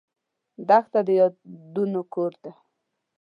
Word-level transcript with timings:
دښته 0.67 0.99
د 1.07 1.09
یادونو 1.19 2.01
کور 2.13 2.31
ده. 2.43 2.51